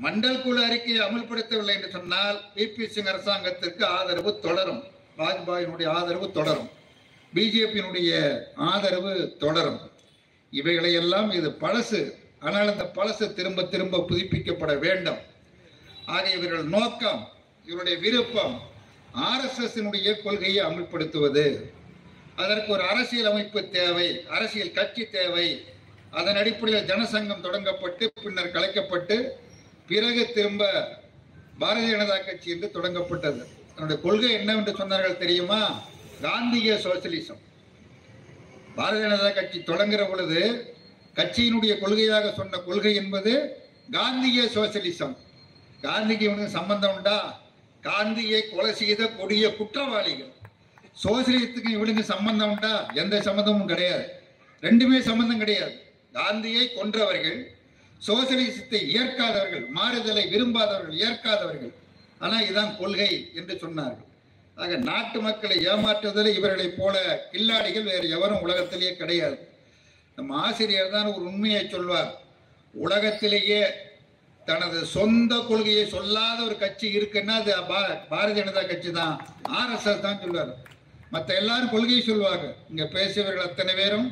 மண்டல் 0.02 0.42
குழு 0.42 0.64
அறிக்கையை 0.64 1.07
அமல்படுத்தவில்லை 1.07 1.75
என்று 1.75 1.90
சொன்னால் 1.90 2.40
பிபி 2.54 2.87
சிங் 2.87 3.04
அரசாங்கத்திற்கு 3.04 3.87
ஆதரவு 3.87 4.38
தொடரும். 4.38 4.85
வாஜ்பாயினுடைய 5.18 5.88
ஆதரவு 5.88 6.33
தொடரும். 6.33 6.71
பிஜேபியினுடைய 7.35 8.40
ஆதரவு 8.57 9.37
தொடரும். 9.38 9.90
இவைகளையெல்லாம் 10.50 11.30
இது 11.30 11.50
பழசு. 11.50 12.12
ஆனால் 12.40 12.66
அந்த 12.66 12.90
பழசு 12.95 13.33
திரும்ப 13.33 13.62
திரும்ப 13.62 14.04
புதுப்பிக்கப்பட 14.09 14.78
வேண்டும். 14.78 15.18
ஆக 16.07 16.30
இவர்கள் 16.30 16.64
நோக்கம் 16.64 17.28
இவருடைய 17.64 17.99
விருப்பம் 17.99 18.76
ஆர்எஸ்எஸ்னுடைய 19.26 20.22
கொள்கையை 20.22 20.66
அமல்படுத்துவது. 20.66 21.44
அதற்கு 22.37 22.72
ஒரு 22.72 22.82
அரசியல் 22.82 23.30
அமைப்பு 23.30 23.70
தேவை 23.70 24.25
அரசியல் 24.28 24.72
கட்சி 24.72 25.04
தேவை. 25.06 25.64
அதன் 26.10 26.37
அடிப்படையில் 26.37 26.88
ஜனசங்கம் 26.90 27.44
தொடங்கப்பட்டு 27.46 28.06
பின்னர் 28.22 28.52
கலைக்கப்பட்டு 28.52 29.16
பிறகு 29.87 30.32
திரும்ப 30.34 30.64
பாரதிய 31.60 31.92
ஜனதா 31.94 32.25
கட்சி 32.25 32.50
என்று 32.50 32.70
தொடங்கப்பட்டது. 32.75 33.42
அதனுடைய 33.70 34.02
கொள்கை 34.02 34.32
என்னவென்று 34.32 34.72
சொன்னார்கள் 34.72 35.16
தெரியுமா? 35.16 35.80
காந்திய 36.20 36.75
சோசியலிசம். 36.75 37.40
பாரதிய 38.76 39.04
ஜனதா 39.06 39.34
கட்சி 39.34 39.58
தொடங்குகிற 39.58 40.08
பொழுது 40.08 40.40
கட்சியினுடைய 41.14 41.75
கொள்கையாக 41.80 42.34
சொன்ன 42.34 42.58
கொள்கை 42.58 42.94
என்பது 42.94 43.32
காந்திய 43.92 44.44
சோசியலிசம். 44.54 45.16
காந்திக்கு 45.82 46.20
இவனுக்கு 46.20 46.56
சம்பந்தம் 46.58 46.96
உண்டா? 46.96 47.46
காந்தியை 47.88 48.40
கொலை 48.49 48.73
செய்த 48.80 49.02
கொடிய 49.18 49.45
குற்றவாளிகள். 49.59 50.33
சோசியலிசத்துக்கு 51.04 51.71
இவனுக்கு 51.76 52.02
சம்பந்தம் 52.14 52.50
உண்டா? 52.54 52.73
எந்த 53.02 53.16
சம்பந்தமும் 53.28 53.71
கிடையாது. 53.73 54.07
ரெண்டுமே 54.66 54.99
சம்பந்தம் 55.09 55.42
கிடையாது. 55.42 55.75
காந்தியை 56.18 56.64
கொன்றவர்கள் 56.68 57.38
சோசியலிசத்தை 58.07 58.80
ஏற்காதவர்கள் 59.00 59.64
மாறுதலை 59.78 60.25
விரும்பாதவர்கள் 60.33 60.99
ஏற்காதவர்கள். 61.07 61.73
ஆனால் 62.18 62.45
இதுதான் 62.45 62.76
கொள்கை 62.80 63.11
என்று 63.35 63.54
சொன்னார்கள். 63.62 64.07
ஆக 64.62 64.76
நாட்டு 64.90 65.18
மக்களை 65.26 65.57
ஏமாற்றுவதில் 65.73 66.37
இவர்களைப் 66.38 66.78
போல 66.78 66.97
கில்லாடிகள் 67.33 67.88
வேறு 67.90 68.07
எவரும் 68.16 68.45
உலகத்திலேயே 68.47 68.92
கிடையாது. 69.00 69.37
நம்ம 70.18 70.40
ஆசிரியர் 70.47 70.95
தான் 70.95 71.11
ஒரு 71.12 71.25
உண்மையை 71.30 71.62
சொல்வார். 71.75 72.11
உலகத்திலேயே 72.87 73.61
தனது 74.48 74.86
சொந்த 74.86 75.38
கொள்கையை 75.40 75.86
சொல்லாத 75.86 76.42
ஒரு 76.42 76.56
கட்சி 76.58 76.98
இருக்குன்னா 76.98 77.34
அது 77.34 77.52
பா- 77.68 77.98
பாரதிய 78.10 78.36
ஜனதா 78.38 78.66
கட்சி 78.66 78.90
தான் 78.90 79.14
ஆர்எஸ்எஸ் 79.52 80.00
தான் 80.00 80.20
சொல்வார் 80.20 80.52
மற்ற 81.10 81.34
எல்லாரும் 81.34 81.70
கொள்கையை 81.70 82.02
சொல்லுவாங்க 82.02 82.56
இங்க 82.70 82.84
பேசியவர்கள் 82.86 83.46
அத்தனை 83.46 83.74
பேரும் 83.74 84.08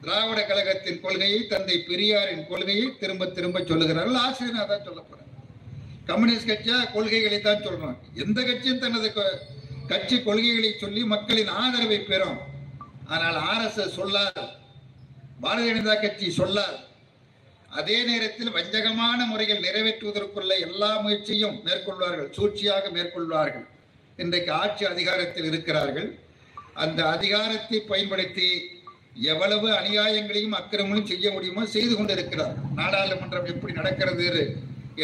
திராவிட 0.00 0.46
கழகத்தின் 0.46 1.00
கொள்கையை 1.00 1.46
தந்தை 1.46 1.84
பெரியாரின் 1.88 2.46
கொள்கையை 2.46 2.96
திரும்ப 3.00 3.26
திரும்ப 3.26 3.58
சொல்லுகிறார்கள். 3.60 4.16
ஆசிரியர் 4.16 4.66
தான் 4.66 4.84
சொல்ல 4.84 5.00
போறேன் 5.00 5.26
கம்யூனிஸ்ட் 6.06 6.50
கட்சியா? 6.50 6.92
கொள்கைகளை 6.92 7.40
தான் 7.40 7.62
சொல்றாங்க 7.62 7.96
எந்த 8.14 8.42
கட்சியும் 8.42 8.78
தனது 8.78 9.08
கொ- 9.08 9.38
கட்சி 9.86 10.22
கொள்கைகளை 10.22 10.74
சொல்லி 10.78 11.04
மக்களின் 11.04 11.48
ஆதரவை 11.54 11.98
பெறும். 12.00 12.38
ஆனால் 13.06 13.38
ஆர்எஸ்எஸ் 13.50 13.96
சொல்லாது. 13.96 14.44
பாரதிய 15.42 15.74
ஜனதா 15.74 16.00
கட்சி 16.00 16.30
சொல்லாது. 16.30 16.78
அதே 17.78 17.98
நேரத்தில் 18.08 18.54
வஞ்சகமான 18.56 19.18
முறையில் 19.30 19.64
நிறைவேற்றுவதற்குள்ள 19.66 20.52
எல்லா 20.66 20.90
முயற்சியும் 21.04 21.56
மேற்கொள்வார்கள் 21.66 22.30
சூழ்ச்சியாக 22.36 22.84
மேற்கொள்வார்கள். 22.96 23.66
இன்றைக்கு 24.22 24.50
ஆட்சி 24.62 24.84
அதிகாரத்தில் 24.94 25.48
இருக்கிறார்கள். 25.50 26.08
அந்த 26.84 27.00
அதிகாரத்தை 27.16 27.78
பயன்படுத்தி 27.92 28.48
எவ்வளவு 29.32 29.68
அநியாயங்களையும் 29.80 30.56
அக்கிரமங்களும் 30.58 31.10
செய்ய 31.12 31.26
முடியுமோ 31.34 31.62
செய்து 31.76 31.94
கொண்டிருக்கிறார். 31.96 32.56
நாடாளுமன்றம் 32.78 33.50
எப்படி 33.52 33.72
நடக்கிறது 33.80 34.26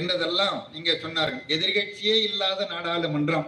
என்னதெல்லாம் 0.00 0.58
இங்கே 0.78 0.94
சொன்னார்கள். 1.04 1.44
எதிர்கட்சியே 1.56 2.16
இல்லாத 2.28 2.66
நாடாளுமன்றம். 2.74 3.46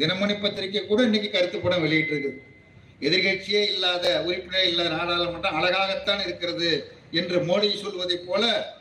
தினமணி 0.00 0.34
பத்திரிகை 0.44 0.82
கூட 0.86 1.00
இன்னைக்கு 1.08 1.30
கருத்து 1.30 1.58
படம் 1.64 1.84
வெளியிட்டிருக்குது 1.84 2.40
எதிர்கட்சியே 3.06 3.62
இல்லாத 3.72 4.04
உறுப்பினர் 4.26 4.68
இல்லாத 4.70 4.90
நாடாளுமன்றம் 4.98 5.56
அழகாகத்தான் 5.60 6.22
இருக்கிறது. 6.26 6.70
என்று 7.14 7.40
மோடி 7.40 7.76
சொல்வதைப் 7.76 8.26
போல 8.26 8.72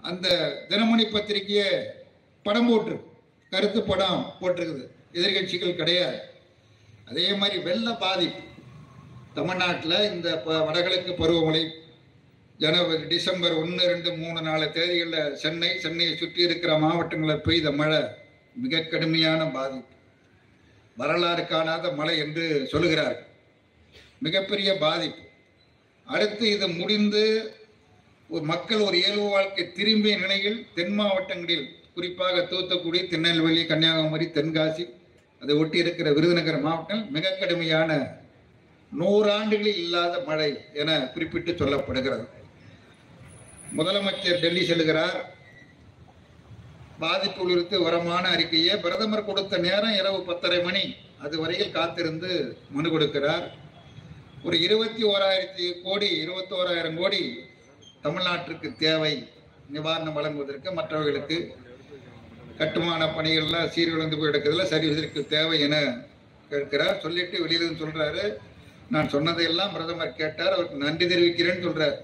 அந்த 0.00 0.58
தினமணி 0.68 1.10
பத்திரிகையை 1.10 1.84
படம் 2.42 2.68
போட்டு 2.68 3.04
கருத்து 3.50 3.82
படம் 3.82 4.34
போட்டிருக்குது. 4.40 4.86
எதிர்கட்சிகள் 5.12 5.74
கிடையாது. 5.74 6.20
அதே 7.04 7.34
மாதிரி 7.34 7.58
வெள்ள 7.58 7.92
பாதிப்பு. 7.92 8.40
தமிழ்நாட்டில் 9.34 10.12
இந்த 10.12 10.38
ப- 10.38 10.64
வடகிழக்கு 10.64 11.12
பருவமழை 11.12 11.70
ஜனவரி 12.58 13.02
டிசம்பர் 13.02 13.52
ஒன்று 13.52 13.86
ரெண்டு 13.86 14.16
மூணு 14.16 14.42
நாலு 14.42 14.64
தேதிகளில் 14.64 15.32
சென்னை 15.32 15.80
சென்னையை 15.80 16.16
சுற்றி 16.16 16.42
இருக்கிற 16.42 16.78
மாவட்டங்களில் 16.78 17.40
பெய்த 17.40 17.72
மழை 17.72 18.02
மிக 18.54 18.80
கடுமையான 18.80 19.44
பாதிப்பு. 19.44 19.94
வரலாறு 20.96 21.46
காணாத 21.46 21.92
மழை 21.92 22.18
என்று 22.18 22.68
சொல்லுகிறார்கள். 22.72 23.26
மிகப்பெரிய 24.18 24.76
பாதிப்பு. 24.76 25.22
அடுத்து 26.04 26.50
இது 26.50 26.68
முடிந்து 26.68 27.54
ஒரு 28.30 28.44
மக்கள் 28.44 28.80
ஒரு 28.80 28.96
இயல்பு 28.98 29.26
வாழ்க்கை 29.28 29.64
திரும்பிய 29.72 30.14
நிலையில் 30.16 30.56
தென் 30.74 30.94
மாவட்டங்களில் 30.94 31.66
குறிப்பாக 31.94 32.40
தூத்துக்குடி 32.42 33.00
திருநெல்வேலி 33.06 33.62
கன்னியாகுமரி 33.66 34.26
தென்காசி 34.36 34.84
அதை 35.42 35.54
ஒட்டி 35.54 35.78
இருக்கிற 35.78 36.08
விருதுநகர் 36.12 36.60
மாவட்டம் 36.60 37.04
மிக 37.10 37.34
கடுமையான 37.40 37.90
நூறாண்டுகளில் 38.92 39.80
இல்லாத 39.84 40.14
மழை 40.26 40.50
என 40.72 40.90
குறிப்பிட்டு 41.14 41.52
சொல்லப்படுகிறது. 41.52 42.26
முதலமைச்சர் 43.76 44.42
டெல்லி 44.42 44.62
செல்கிறார். 44.66 45.16
பாதிப்பு 46.98 47.42
குறித்து 47.44 47.78
வரமான 47.86 48.24
அறிக்கையை 48.34 48.74
பிரதமர் 48.76 49.24
கொடுத்த 49.24 49.56
நேரம் 49.58 49.96
இரவு 50.00 50.20
பத்தரை 50.22 50.60
மணி 50.62 50.84
அது 51.18 51.34
வரையில் 51.40 51.74
காத்திருந்து 51.78 52.30
மனு 52.70 52.88
கொடுக்கிறார். 52.90 53.46
ஒரு 54.44 54.56
இருபத்தி 54.60 55.02
ஓராயிரத்தி 55.02 55.66
கோடி 55.82 56.08
இருபத்தி 56.24 56.54
ஓராயிரம் 56.54 56.96
கோடி 56.96 57.22
தமிழ்நாட்டிற்கு 58.06 58.68
தேவை 58.82 59.14
நிவாரணம் 59.74 60.16
வழங்குவதற்கு 60.16 60.68
மற்றவர்களுக்கு 60.72 61.36
கட்டுமான 62.58 63.06
பணிகள்லாம் 63.14 63.70
சீர்குலைந்து 63.74 64.18
போய் 64.18 64.30
எடுக்கிறதுல 64.30 64.66
சரிவதற்கு 64.72 65.20
தேவை 65.32 65.56
என 65.66 65.76
கேட்கிறார். 66.50 67.00
சொல்லிட்டு 67.04 67.36
வெளியிலிருந்து 67.44 67.82
சொல்றாரு. 67.84 68.24
நான் 68.94 69.10
சொன்னதையெல்லாம் 69.14 69.72
பிரதமர் 69.76 70.18
கேட்டார். 70.20 70.54
அவருக்கு 70.56 70.84
நன்றி 70.84 71.06
தெரிவிக்கிறேன்னு 71.12 71.66
சொல்றார். 71.66 71.96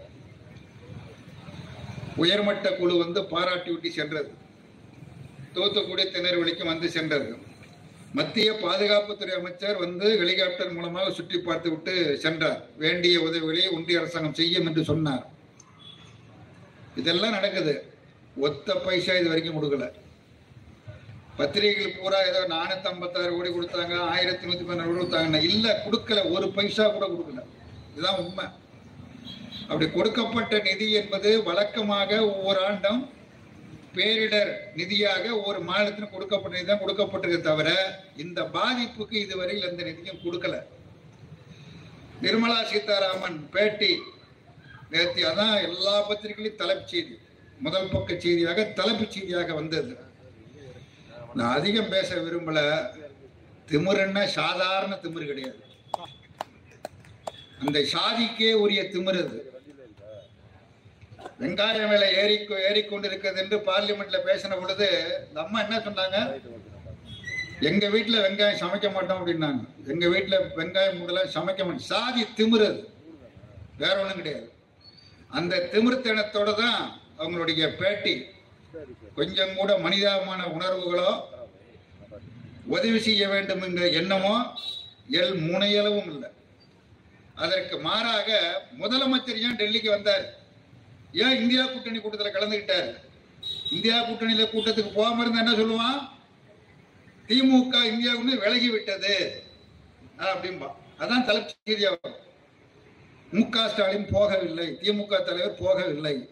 உயர்மட்ட 2.23 2.71
குழு 2.79 2.95
வந்து 3.05 3.21
பாராட்டி 3.33 3.71
விட்டு 3.71 3.91
சென்றது. 3.99 4.31
தூத்துக்குடி 5.55 6.05
திருநெல்வேலிக்கு 6.11 6.67
வந்து 6.73 6.91
சென்றது. 6.97 7.31
மத்திய 8.19 8.49
பாதுகாப்புத்துறை 8.65 9.35
அமைச்சர் 9.41 9.79
வந்து 9.85 10.09
ஹெலிகாப்டர் 10.23 10.75
மூலமாக 10.79 11.13
சுற்றி 11.19 11.39
பார்த்து 11.39 11.71
விட்டு 11.71 11.95
சென்றார். 12.25 12.61
வேண்டிய 12.85 13.21
உதவிகளை 13.29 13.69
ஒன்றிய 13.77 14.01
அரசாங்கம் 14.01 14.39
செய்யும் 14.41 14.69
என்று 14.71 14.85
சொன்னார். 14.91 15.25
இதெல்லாம் 17.01 17.37
நடக்குது. 17.39 17.75
ஒத்த 18.47 18.75
பைசா 18.85 19.13
இது 19.21 19.31
வரைக்கும் 19.33 19.59
கொடுக்கல. 19.59 19.87
பத்திரிகைகள் 21.39 21.97
பூரா 21.99 22.19
ஏதோ 22.31 22.41
நானூத்தி 22.55 22.89
ஐம்பத்தாறு 22.91 23.31
கோடி 23.37 23.51
கொடுத்தாங்க 23.53 23.95
ஆயிரத்தி 24.15 24.45
நூத்தி 24.49 24.65
பதினாறு 24.67 24.89
கோடி 24.89 25.01
கொடுத்தாங்க 25.01 25.41
இல்ல 25.51 25.67
கொடுக்கல. 25.87 26.21
ஒரு 26.35 26.49
பைசா 26.57 26.85
கூட 26.97 27.07
கொடுக்கல. 27.07 27.43
இதுதான் 27.93 28.21
உண்மை. 28.25 28.47
அப்படி 29.69 29.87
கொடுக்கப்பட்ட 29.91 30.55
நிதி 30.69 30.87
என்பது 31.01 31.31
வழக்கமாக 31.49 32.11
ஒவ்வொரு 32.33 32.61
ஆண்டும் 32.69 33.03
பேரிடர் 33.97 34.53
நிதியாக 34.79 35.25
ஒவ்வொரு 35.39 35.59
மாநிலத்திலும் 35.69 36.13
கொடுக்கப்பட்ட 36.15 36.55
நிதி 36.57 36.69
தான் 36.71 36.83
கொடுக்கப்பட்டிருக்க 36.83 37.41
தவிர 37.49 37.71
இந்த 38.25 38.41
பாதிப்புக்கு 38.57 39.17
இதுவரையில் 39.25 39.69
எந்த 39.71 39.83
நிதியும் 39.89 40.23
கொடுக்கல. 40.25 40.57
நிர்மலா 42.25 42.59
சீதாராமன் 42.71 43.39
பேட்டி 43.55 43.93
நேற்று 44.93 45.21
அதான் 45.29 45.63
எல்லா 45.63 45.95
பத்திரிகையிலும் 46.09 46.57
தலைப்புச் 46.57 46.89
செய்தி. 46.89 47.15
முதல் 47.59 47.89
பக்க 47.89 48.19
செய்தியாக 48.19 48.65
தலைப்புச் 48.65 49.11
செய்தியாக 49.11 49.55
வந்தது. 49.55 49.93
நான் 51.35 51.55
அதிகம் 51.59 51.89
பேச 51.89 52.15
விரும்பல. 52.17 52.59
திமிருன்னா 53.71 54.25
சாதாரண 54.25 54.99
திமிர் 55.03 55.27
கிடையாது. 55.27 55.61
அந்த 57.61 57.85
சாதிக்கே 57.85 58.53
உரிய 58.53 58.83
திமிரு 58.83 59.21
அது. 59.27 59.39
வெங்காய 61.41 61.89
விலை 61.89 62.09
ஏறி 62.15 62.37
ஏறிக்கொண்டிருக்கிறது 62.69 63.37
என்று 63.37 63.57
பார்லிமெண்ட்ல 63.59 64.19
பேசின 64.29 64.59
பொழுது 64.61 64.89
இந்த 65.29 65.41
அம்மா 65.41 65.59
என்ன 65.63 65.79
சொன்னாங்க? 65.79 66.19
எங்க 67.61 67.89
வீட்டுல 67.89 68.17
வெங்காயம் 68.27 68.61
சமைக்க 68.63 68.93
மாட்டோம் 68.93 69.19
அப்படின்னாங்க. 69.21 69.63
எங்க 69.87 70.07
வீட்டுல 70.07 70.39
வெங்காயம் 70.57 71.01
முதல்ல 71.03 71.25
சமைக்க 71.35 71.63
மாட்டோம். 71.65 71.87
சாதி 71.93 72.25
திமிரு 72.37 72.67
அது. 72.67 72.83
வேற 73.79 74.01
ஒண்ணும் 74.01 74.17
கிடையாது. 74.17 74.49
அந்த 75.39 75.61
திமிர்த்தனத்தோட 75.73 76.51
தான் 76.62 76.83
அவங்களுடைய 77.21 77.62
பேட்டி. 77.81 78.15
கொஞ்சம் 79.19 79.55
கூட 79.59 79.71
மனிதாபமான 79.85 80.41
உணர்வுகளோ 80.57 81.11
உதவி 82.75 82.99
செய்ய 83.07 83.23
வேண்டும் 83.33 83.65
என்ற 83.67 83.83
எண்ணமோ 84.01 84.35
எல் 85.21 85.35
முனையளவும் 85.49 86.11
இல்லை. 86.12 86.29
அதற்கு 87.45 87.77
மாறாக 87.87 88.29
முதலமைச்சர் 88.81 89.43
ஏன் 89.47 89.59
டெல்லிக்கு 89.61 89.91
வந்தார்? 89.95 90.25
ஏன் 91.25 91.39
இந்தியா 91.43 91.62
கூட்டணி 91.71 91.99
கூட்டத்தில் 92.01 92.37
கலந்துக்கிட்டார்? 92.37 92.89
இந்தியா 93.75 93.97
கூட்டணியில 94.09 94.45
கூட்டத்துக்கு 94.53 94.93
போகாம 94.99 95.23
இருந்தா 95.23 95.43
என்ன 95.45 95.55
சொல்லுவான்? 95.61 96.01
திமுக 97.29 97.75
இந்தியாவுன்னு 97.93 98.43
விலகி 98.45 98.69
விட்டது. 98.75 99.15
அப்படின்பா 100.33 100.69
அதான் 101.03 101.27
தலைப்பு 101.29 101.53
செய்தியாகும். 101.53 102.17
மு 103.33 103.49
க 103.49 103.69
ஸ்டாலின் 103.69 104.07
போகவில்லை. 104.07 104.67
திமுக 104.83 105.23
தலைவர் 105.23 105.61
போகவில்லை. 105.61 106.29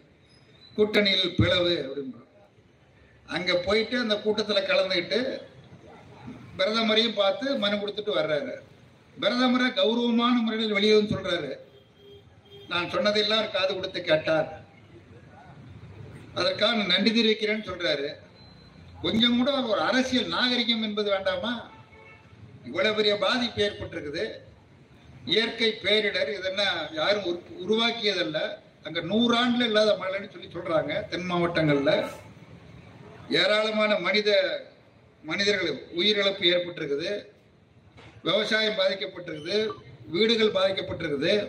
கூட்டணியில் 0.76 1.34
பிளவு 1.36 1.74
அப்படின்றோம் 1.86 2.28
அங்க 3.26 3.54
போயிட்டு 3.54 3.98
அந்த 3.98 4.16
கூட்டத்தில் 4.16 4.68
கலந்துக்கிட்டு 4.70 5.20
பிரதமரையும் 6.58 7.14
பார்த்து 7.14 7.56
மனு 7.56 7.76
கொடுத்துட்டு 7.76 8.12
வர்றாரு. 8.18 8.54
பிரதமரை 9.20 9.68
கௌரவமான 9.74 10.34
முறையில் 10.42 10.72
வெளியேறும் 10.72 11.08
சொல்றாரு. 11.08 11.52
நான் 12.68 12.90
சொன்னதெல்லாம் 12.90 13.50
காது 13.50 13.74
கொடுத்து 13.74 14.00
கேட்டார். 14.02 14.64
அதற்காக 16.34 16.76
நான் 16.76 16.86
நன்றி 16.86 17.10
தெரிவிக்கிறேன்னு 17.10 17.68
சொல்றாரு. 17.70 18.08
கொஞ்சம் 19.02 19.36
கூட 19.38 19.62
ஒரு 19.62 19.80
அரசியல் 19.80 20.26
நாகரிகம் 20.26 20.82
என்பது 20.82 21.10
வேண்டாமா? 21.10 21.70
இவ்வளவு 22.64 22.96
பெரிய 22.96 23.16
பாதிப்பு 23.16 23.62
ஏற்பட்டிருக்குது. 23.62 24.24
இயற்கை 25.24 25.78
பேரிடர் 25.82 26.38
இதெல்லாம் 26.38 26.94
யாரும் 26.94 27.24
உரு- 27.24 27.68
உருவாக்கியதல்ல. 27.68 28.54
அங்க 28.82 29.00
நூறாண்டுல 29.00 29.64
இல்லாத 29.64 29.96
மழைன்னு 30.00 30.30
சொல்லி 30.30 30.48
சொல்றாங்க 30.52 31.08
தென் 31.08 31.30
மாவட்டங்கள்ல. 31.30 32.10
ஏராளமான 33.30 33.98
மனித 33.98 34.60
மனிதர்கள் 35.22 35.82
உயிரிழப்பு 35.96 36.42
ஏற்பட்டிருக்குது. 36.42 37.26
விவசாயம் 38.22 38.78
பாதிக்கப்பட்டிருக்குது. 38.78 39.70
வீடுகள் 40.06 40.50
பாதிக்கப்பட்டிருக்குது. 40.50 41.48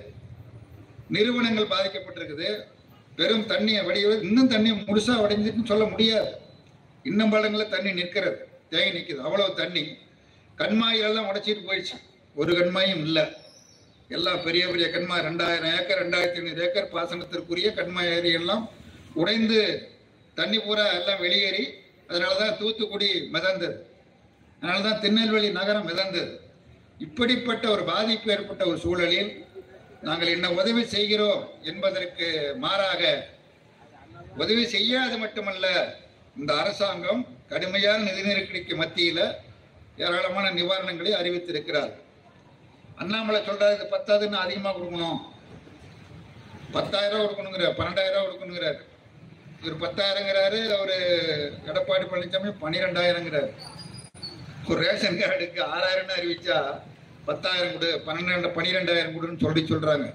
நிறுவனங்கள் 1.09 1.67
பாதிக்கப்பட்டிருக்குது. 1.67 2.63
பெரும் 3.15 3.47
தண்ணியை 3.47 3.85
வடிவ 3.85 4.15
இன்னும் 4.15 4.47
தண்ணி 4.47 4.71
முழுசா 4.71 5.19
வடிஞ்சிட்டுன்னு 5.19 5.65
சொல்ல 5.65 5.83
முடியாது. 5.83 6.31
இன்னும் 7.03 7.33
பள்ளங்களில் 7.33 7.69
தண்ணி 7.69 7.93
நிற்கிறது. 7.93 8.47
தேங்கி 8.69 8.99
நிற்குது 8.99 9.17
அவ்வளவு 9.17 9.53
தண்ணி. 9.53 9.97
கண்மாயிலெல்லாம் 10.57 11.25
உடைச்சிட்டு 11.25 11.61
போயிடுச்சு. 11.67 12.01
ஒரு 12.35 12.53
கண்மாயும் 12.53 12.97
இல்லை. 12.97 13.23
எல்லா 14.15 14.31
பெரிய 14.45 14.63
பெரிய 14.71 14.87
கண்மா 14.93 15.17
ரெண்டாயிரம் 15.27 15.73
ஏக்கர் 15.77 16.01
ரெண்டாயிரத்தி 16.03 16.39
ஐநூறு 16.41 16.63
ஏக்கர் 16.65 16.87
பாசனத்திற்குரிய 16.95 17.69
கண்மா 17.79 18.01
ஏரி 18.15 18.31
எல்லாம் 18.39 18.63
உடைந்து 19.21 19.59
தண்ணி 20.39 20.57
பூரா 20.57 20.85
எல்லாம் 20.97 21.21
வெளியேறி 21.25 21.63
அதனால 22.09 22.33
தான் 22.41 22.57
தூத்துக்குடி 22.61 23.09
மிதந்தது. 23.35 23.75
அதனால 24.61 24.81
தான் 24.87 24.99
திருநெல்வேலி 25.03 25.49
நகரம் 25.59 25.87
மிதந்தது. 25.91 26.31
இப்படிப்பட்ட 26.99 27.65
ஒரு 27.75 27.83
பாதிப்பு 27.91 28.31
ஏற்பட்ட 28.35 28.63
ஒரு 28.71 28.79
சூழலில் 28.85 29.31
நாங்கள் 30.07 30.33
என்ன 30.35 30.47
உதவி 30.59 30.83
செய்கிறோம் 30.95 31.41
என்பதற்கு 31.63 32.27
மாறாக 32.65 33.01
உதவி 34.37 34.63
செய்யாது 34.75 35.15
மட்டுமல்ல 35.23 35.67
இந்த 36.35 36.51
அரசாங்கம் 36.61 37.21
கடுமையான 37.51 37.99
நிதி 38.09 38.21
நெருக்கடிக்கு 38.27 38.75
மத்தியில் 38.81 39.25
ஏராளமான 40.03 40.45
நிவாரணங்களை 40.59 41.11
அறிவித்திருக்கிறார். 41.19 41.91
அண்ணாமலை 42.99 43.39
சொல்றாரு 43.49 43.75
இது 43.77 43.85
பத்தாதுன்னு 43.95 44.43
அதிகமா 44.45 44.71
கொடுக்கணும். 44.75 45.19
பத்தாயிரம் 46.75 47.19
ரூபா 47.19 47.27
கொடுக்கணுங்கிற 47.27 47.69
பன்னெண்டாயிரம் 47.79 48.17
ரூபா 48.17 48.27
கொடுக்கணுங்கிறாரு. 48.27 48.79
இவர் 49.63 49.81
பத்தாயிரங்கிறாரு 49.83 50.59
அவரு 50.77 50.97
எடப்பாடி 51.69 52.05
பழனிசாமி 52.11 52.51
பன்னிரெண்டாயிரங்கிறாரு. 52.63 53.51
ஒரு 54.69 54.79
ரேஷன் 54.85 55.19
கார்டுக்கு 55.21 55.61
ஆறாயிரம்னு 55.73 56.17
அறிவிச்சா 56.19 56.57
பத்தாயிரம் 57.29 57.73
கொடு 57.73 57.89
பன்னெண்டு 58.07 58.49
பன்னிரெண்டாயிரம் 58.57 59.15
கொடுன்னு 59.15 59.43
சொல்லி 59.45 59.61
சொல்றாங்க. 59.71 60.07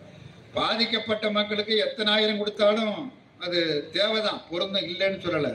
பாதிக்கப்பட்ட 0.59 1.31
மக்களுக்கு 1.31 1.75
எத்தனை 1.87 2.13
ஆயிரம் 2.13 2.39
கொடுத்தாலும் 2.41 2.97
அது 3.45 3.61
தேவைதான் 3.97 4.41
பொருந்தம் 4.51 4.87
இல்லைன்னு 4.93 5.25
சொல்லலை. 5.25 5.53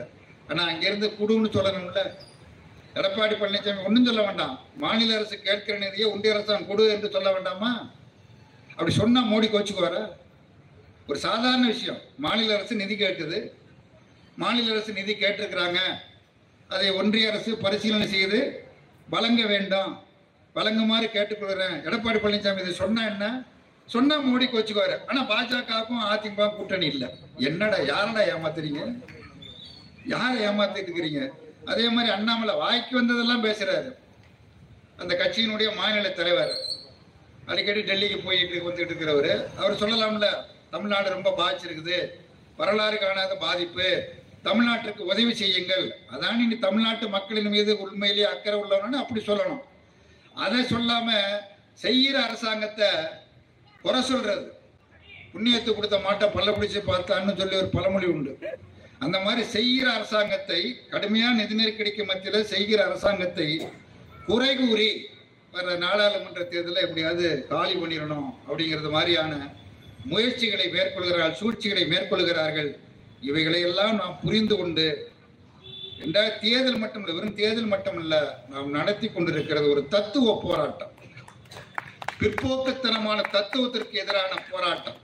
ஆனா 0.50 0.62
அங்கிருந்து 0.72 1.08
குடுன்னு 1.20 1.50
சொல்லணும்ல. 1.56 2.02
எடப்பாடி 2.93 3.34
பழனிசாமி 3.34 3.86
ஒன்றும் 3.86 4.06
சொல்ல 4.06 4.21
வேண்டாம். 4.21 4.60
மாநில 4.77 5.15
அரசு 5.15 5.39
கேட்கிற 5.39 5.77
நிதியை 5.77 6.12
ஒன்றிய 6.12 6.34
அரசாங்கம் 6.34 6.67
கொடு 6.67 6.89
என்று 6.89 7.10
சொல்ல 7.10 7.34
வேண்டாமா? 7.34 7.89
அப்படி 8.69 8.91
சொன்னா 8.91 9.23
மோடி 9.23 9.49
கோச்சுக்குவார? 9.49 10.08
ஒரு 11.08 11.19
சாதாரண 11.19 11.67
விஷயம். 11.67 11.97
மாநில 12.17 12.54
அரசு 12.54 12.75
நிதி 12.75 12.97
கேட்டது. 12.97 13.56
மாநில 14.36 14.71
அரசு 14.71 14.93
நிதி 14.93 15.13
கேட்டிருக்கிறாங்க. 15.13 15.77
அதை 16.67 16.89
ஒன்றிய 16.89 17.30
அரசு 17.30 17.58
பரிசீலனை 17.58 18.08
செய்து 18.08 18.69
வழங்க 19.10 19.45
வேண்டும். 19.45 19.99
வழங்குமாறு 20.56 21.06
கேட்டுக்கொள்கிறேன். 21.06 21.75
எடப்பாடி 21.88 22.17
பழனிசாமி 22.17 22.60
இதை 22.60 22.73
சொன்னா 22.73 23.06
என்ன? 23.06 23.43
சொன்னா 23.86 24.19
மோடி 24.19 24.43
கோச்சுக்குவாரு. 24.43 24.97
ஆனா 25.08 25.30
பாஜகவுக்கும் 25.30 26.17
அதிமுக 26.17 26.56
கூட்டணி 26.56 26.86
இல்லை. 26.86 27.10
என்னடா 27.36 27.77
யாரடா 27.77 28.36
ஏமாத்துறீங்க? 28.36 29.04
யாரை 30.06 30.45
ஏமாத்திட்டு 30.45 30.89
இருக்கிறீங்க? 30.89 31.30
அதே 31.65 31.89
மாதிரி 31.89 32.12
அண்ணாமலை 32.13 32.54
வாய்க்கு 32.56 32.93
வந்ததெல்லாம் 33.00 33.43
பேசுறாரு. 33.43 33.89
அந்த 34.97 35.15
கட்சியினுடைய 35.15 35.76
மாநில 35.76 36.10
தலைவர். 36.10 36.54
அடிக்கடி 37.45 37.82
டெல்லிக்கு 37.82 38.17
போயிட்டு 38.24 38.69
வந்துட்டு 38.69 38.91
இருக்கிறவர். 38.91 39.32
அவர் 39.56 39.80
சொல்லலாம்ல 39.82 40.28
தமிழ்நாடு 40.69 41.10
ரொம்ப 41.10 41.30
பாதிச்சிருக்குது 41.38 41.97
வரலாறு 42.58 42.97
காணாத 42.97 43.36
பாதிப்பு. 43.36 43.88
தமிழ்நாட்டுக்கு 44.43 45.02
உதவி 45.12 45.34
செய்யுங்கள். 45.34 45.86
அதான் 46.13 46.39
நீங்க 46.41 46.56
தமிழ்நாட்டு 46.56 47.10
மக்களின் 47.10 47.50
மீது 47.50 47.80
உண்மையிலேயே 47.80 48.28
அக்கறை 48.28 48.60
உள்ளவனு 48.62 49.02
அப்படி 49.02 49.21
சொல்லணும். 49.26 49.62
அதை 50.34 50.62
சொல்லாம 50.63 51.08
செய்யற 51.84 52.17
அரசாங்கத்தை 52.28 52.89
குறை 53.82 54.02
சொல்றது. 54.02 54.60
புண்ணியத்தை 55.34 55.71
கொடுத்த 55.74 55.97
மாட்டை 55.97 56.28
பல்ல 56.38 56.50
பிடிச்சு 56.56 56.80
பார்த்தான்னு 56.89 57.38
சொல்லி 57.38 57.56
ஒரு 57.56 57.67
பழமொழி 57.67 58.06
உண்டு. 58.06 58.34
அந்த 59.06 59.18
மாதிரி 59.26 59.44
செய்கிற 59.56 59.88
அரசாங்கத்தை 59.98 60.60
கடுமையான 60.92 61.34
நிதி 61.40 61.56
நெருக்கடிக்கு 61.60 62.04
மத்தியில் 62.10 62.50
செய்கிற 62.54 62.80
அரசாங்கத்தை 62.90 63.48
குறை 64.28 64.52
கூறி 64.56 64.90
வர 65.54 65.74
நாடாளுமன்ற 65.86 66.42
தேர்தலில் 66.52 66.86
எப்படியாவது 66.88 67.30
காலி 67.52 67.74
பண்ணிடணும் 67.80 68.30
அப்படிங்கிறது 68.48 68.90
மாதிரியான 68.96 69.34
முயற்சிகளை 70.12 70.68
மேற்கொள்கிறார்கள் 70.76 71.40
சூழ்ச்சிகளை 71.40 71.84
மேற்கொள்கிறார்கள். 71.94 72.70
இவைகளை 73.30 73.60
எல்லாம் 73.70 73.98
நாம் 74.02 74.22
புரிந்து 74.24 74.56
கொண்டு 74.60 74.86
ரெண்டாவது 76.04 76.38
தேர்தல் 76.46 76.82
மட்டும் 76.84 77.04
இல்லை 77.04 77.16
வெறும் 77.18 77.38
தேர்தல் 77.42 77.72
மட்டும் 77.74 78.00
இல்லை 78.04 78.22
நாம் 78.54 78.70
நடத்தி 78.78 79.08
கொண்டிருக்கிறது 79.08 79.68
ஒரு 79.74 79.82
தத்துவ 79.96 80.34
போராட்டம். 80.46 80.94
பிற்போக்குத்தனமான 82.20 83.20
தத்துவத்திற்கு 83.36 83.96
எதிரான 84.04 84.32
போராட்டம். 84.52 84.98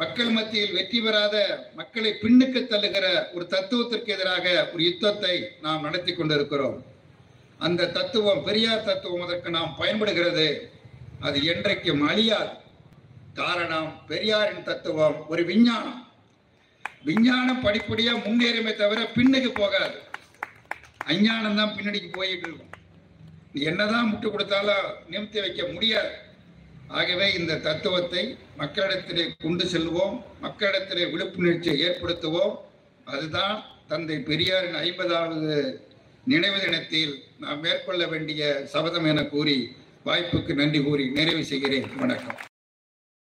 மக்கள் 0.00 0.28
மத்தியில் 0.28 0.72
வெற்றி 0.72 1.00
பெறாத 1.00 1.36
மக்களை 1.74 2.10
பின்னுக்கு 2.22 2.60
தள்ளுகிற 2.62 3.34
ஒரு 3.34 3.46
தத்துவத்திற்கு 3.46 4.12
எதிராக 4.12 4.70
ஒரு 4.72 4.82
யுத்தத்தை 4.84 5.48
நாம் 5.62 5.80
நடத்தி 5.80 6.12
கொண்டிருக்கிறோம். 6.12 6.84
அந்த 7.58 7.86
தத்துவம் 7.86 8.44
பெரியார் 8.44 8.84
தத்துவம் 8.84 9.20
அதற்கு 9.20 9.50
நாம் 9.50 9.76
பயன்படுகிறது. 9.78 10.70
அது 11.20 11.40
என்றைக்கும் 11.40 12.00
அழியாது. 12.00 12.50
காரணம் 13.34 14.02
பெரியாரின் 14.06 14.62
தத்துவம் 14.62 15.28
ஒரு 15.28 15.44
விஞ்ஞானம். 15.44 16.10
விஞ்ஞானம் 17.02 17.64
படிப்படியா 17.64 18.12
முன்னேறுமே 18.26 18.74
தவிர 18.74 19.08
பின்னுக்கு 19.14 19.48
போகாது. 19.54 19.98
அஞ்ஞானம் 21.04 21.56
தான் 21.56 21.74
பின்னணிக்கு 21.74 22.10
போயிட்டு 22.12 22.46
இருக்கும். 22.48 22.72
என்னதான் 23.52 24.10
முட்டு 24.12 24.30
கொடுத்தாலும் 24.30 24.86
நிமித்தி 25.10 25.40
வைக்க 25.40 25.64
முடியாது. 25.72 26.12
ஆகவே 26.88 27.32
இந்த 27.32 27.56
தத்துவத்தை 27.56 28.36
மக்களிடத்திலே 28.58 29.30
கொண்டு 29.38 29.64
செல்வோம் 29.64 30.22
மக்களிடத்திலே 30.42 31.04
விழிப்புணர்ச்சியை 31.12 31.76
ஏற்படுத்துவோம். 31.88 32.54
அதுதான் 33.04 33.64
தந்தை 33.88 34.16
பெரியாரின் 34.18 34.74
ஐம்பதாவது 34.74 35.80
நினைவு 36.24 36.60
தினத்தில் 36.60 37.22
நாம் 37.38 37.60
மேற்கொள்ள 37.60 38.06
வேண்டிய 38.06 38.62
சபதம் 38.64 39.04
என 39.04 39.24
கூறி 39.24 39.68
வாய்ப்புக்கு 40.04 40.54
நன்றி 40.54 40.82
கூறி 40.82 41.10
நிறைவு 41.10 41.44
செய்கிறேன். 41.44 41.96
வணக்கம். 41.96 42.36